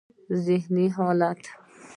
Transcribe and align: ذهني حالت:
ذهني 0.33 0.89
حالت: 0.91 1.47